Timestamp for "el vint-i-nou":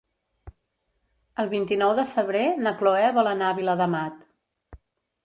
1.43-1.93